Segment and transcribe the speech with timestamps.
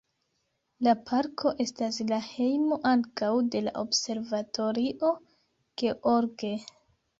[0.85, 5.15] La parko estas la hejmo ankaŭ de la Observatorio
[5.85, 6.53] George.